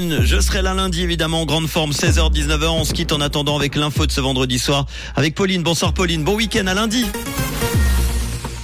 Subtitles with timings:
[0.00, 3.56] Je serai là lundi évidemment en grande forme 16h 19h on se quitte en attendant
[3.56, 4.86] avec l'info de ce vendredi soir
[5.16, 5.64] avec Pauline.
[5.64, 7.04] Bonsoir Pauline, bon week-end à lundi.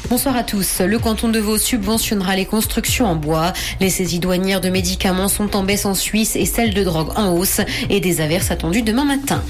[0.09, 0.81] Bonsoir à tous.
[0.81, 3.53] Le canton de Vaud subventionnera les constructions en bois.
[3.81, 7.33] Les saisies douanières de médicaments sont en baisse en Suisse et celles de drogue en
[7.33, 7.61] hausse
[7.91, 9.43] et des averses attendues demain matin.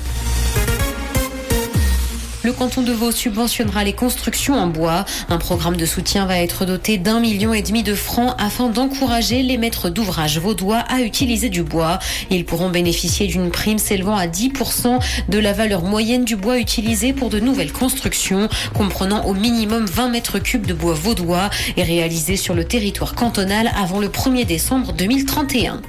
[2.45, 5.07] Le canton de Vaud subventionnera les constructions en bois.
[5.31, 9.43] Un programme de soutien va être doté d'un million et demi de francs afin d'encourager
[9.43, 11.99] les maîtres d'ouvrage vaudois à utiliser du bois.
[12.29, 17.15] Ils pourront bénéficier d'une prime s'élevant à 10% de la valeur moyenne du bois utilisé
[17.15, 22.37] pour de nouvelles constructions, comprenant au minimum 20 mètres cubes de bois vaudois et réalisés
[22.37, 25.81] sur le territoire cantonal avant le 1er décembre 2031.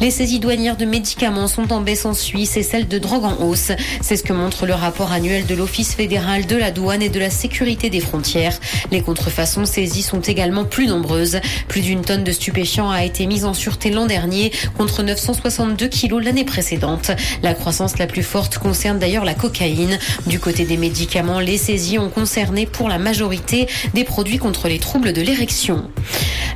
[0.00, 3.42] Les saisies douanières de médicaments sont en baisse en Suisse et celles de drogue en
[3.42, 3.72] hausse.
[4.00, 7.18] C'est ce que montre le rapport annuel de l'Office fédéral de la douane et de
[7.18, 8.56] la sécurité des frontières.
[8.92, 11.40] Les contrefaçons saisies sont également plus nombreuses.
[11.66, 16.24] Plus d'une tonne de stupéfiants a été mise en sûreté l'an dernier contre 962 kilos
[16.24, 17.10] l'année précédente.
[17.42, 19.98] La croissance la plus forte concerne d'ailleurs la cocaïne.
[20.26, 24.78] Du côté des médicaments, les saisies ont concerné pour la majorité des produits contre les
[24.78, 25.90] troubles de l'érection.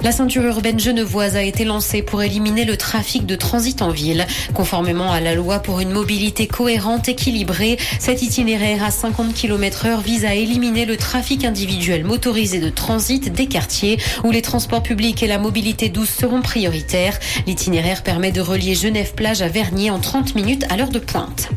[0.02, 4.26] La ceinture urbaine genevoise a été lancée pour éliminer le trafic de transit en ville.
[4.52, 10.00] Conformément à la loi pour une mobilité cohérente, équilibrée, cet itinéraire à 50 km heure
[10.00, 15.22] vise à éliminer le trafic individuel motorisé de transit des quartiers où les transports publics
[15.22, 17.16] et la mobilité douce seront prioritaires.
[17.46, 21.48] L'itinéraire permet de relier Genève-Plage à Vernier en 30 minutes à l'heure de pointe.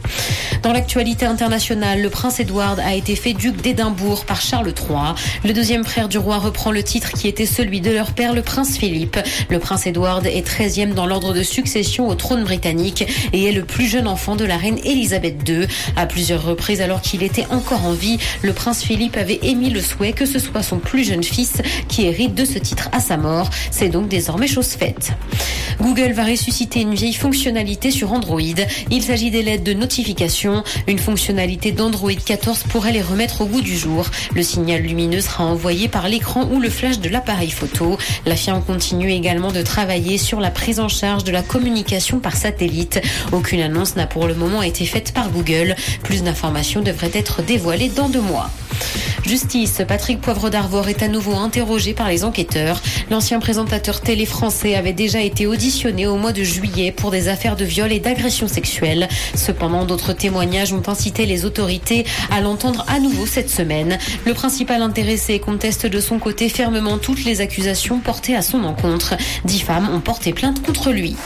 [0.62, 5.16] Dans l'actualité internationale, le prince Édouard a été fait duc d'Édimbourg par Charles III.
[5.44, 8.42] Le deuxième frère du roi reprend le titre qui était celui de leur père, le
[8.42, 9.18] prince Philippe.
[9.50, 13.64] Le prince Édouard est 13e dans l'ordre de succession au trône britannique et est le
[13.64, 15.66] plus jeune enfant de la reine Elisabeth II.
[15.96, 19.82] À plusieurs reprises, alors qu'il était encore en vie, le prince Philippe avait émis le
[19.82, 23.16] souhait que ce soit son plus jeune fils qui hérite de ce titre à sa
[23.16, 23.50] mort.
[23.72, 25.14] C'est donc désormais chose faite.
[25.82, 28.40] Google va ressusciter une vieille fonctionnalité sur Android.
[28.92, 30.64] Il s'agit des lettres de notification.
[30.88, 34.06] Une fonctionnalité d'Android 14 pourrait les remettre au goût du jour.
[34.34, 37.98] Le signal lumineux sera envoyé par l'écran ou le flash de l'appareil photo.
[38.26, 42.36] La firme continue également de travailler sur la prise en charge de la communication par
[42.36, 43.02] satellite.
[43.32, 45.76] Aucune annonce n'a pour le moment été faite par Google.
[46.04, 48.50] Plus d'informations devraient être dévoilées dans deux mois.
[49.26, 52.80] Justice, Patrick Poivre d'Arvor est à nouveau interrogé par les enquêteurs.
[53.10, 57.56] L'ancien présentateur télé français avait déjà été auditionné au mois de juillet pour des affaires
[57.56, 59.08] de viol et d'agression sexuelle.
[59.34, 63.98] Cependant, d'autres témoignages ont incité les autorités à l'entendre à nouveau cette semaine.
[64.28, 69.16] Le principal intéressé conteste de son côté fermement toutes les accusations portées à son encontre.
[69.44, 71.18] Dix femmes ont porté plainte contre lui.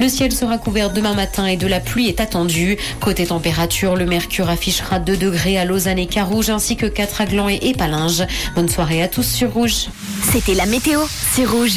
[0.00, 2.78] Le ciel sera couvert demain matin et de la pluie est attendue.
[3.00, 7.26] Côté température, le mercure affichera 2 degrés à Lausanne et Carouge ainsi que 4 à
[7.26, 8.24] Gland et Épalinges.
[8.54, 9.88] Bonne soirée à tous sur Rouge.
[10.32, 11.00] C'était la météo,
[11.34, 11.76] c'est Rouge.